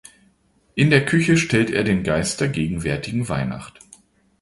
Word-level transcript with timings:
In 0.73 0.89
der 0.89 1.05
Küche 1.05 1.37
stellt 1.37 1.69
er 1.69 1.83
den 1.83 2.01
Geist 2.01 2.41
der 2.41 2.47
gegenwärtigen 2.47 3.29
Weihnacht. 3.29 3.81